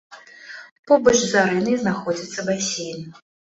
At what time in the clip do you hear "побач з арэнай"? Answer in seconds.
0.91-1.79